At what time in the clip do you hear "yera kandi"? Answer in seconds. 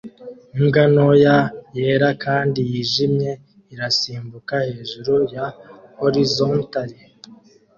1.77-2.59